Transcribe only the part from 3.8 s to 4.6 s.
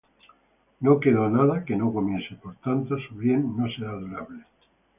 durable.